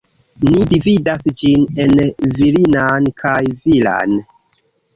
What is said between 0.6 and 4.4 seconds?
dividas ĝin en virinan kaj viran.